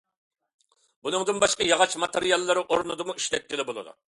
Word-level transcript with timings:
بۇنىڭدىن 1.07 1.43
باشقا، 1.45 1.67
ياغاچ 1.73 1.95
ماتېرىياللىرى 2.05 2.65
ئورنىدىمۇ 2.65 3.17
ئىشلەتكىلى 3.21 3.71
بولىدۇ. 3.71 3.99